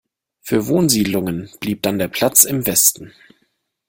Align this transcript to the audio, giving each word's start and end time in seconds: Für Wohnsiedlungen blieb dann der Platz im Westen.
Für 0.41 0.65
Wohnsiedlungen 0.65 1.51
blieb 1.59 1.83
dann 1.83 1.99
der 1.99 2.07
Platz 2.07 2.43
im 2.43 2.65
Westen. 2.65 3.13